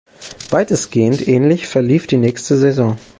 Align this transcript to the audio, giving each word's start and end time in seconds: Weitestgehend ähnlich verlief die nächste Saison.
Weitestgehend 0.49 1.27
ähnlich 1.27 1.67
verlief 1.67 2.07
die 2.07 2.17
nächste 2.17 2.57
Saison. 2.57 2.97